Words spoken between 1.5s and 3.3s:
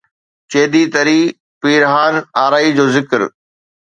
پيرھان آرائي جو ذڪر